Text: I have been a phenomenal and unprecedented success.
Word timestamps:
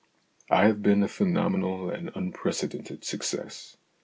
I 0.49 0.65
have 0.65 0.81
been 0.81 1.03
a 1.03 1.07
phenomenal 1.07 1.91
and 1.91 2.09
unprecedented 2.15 3.05
success. 3.05 3.77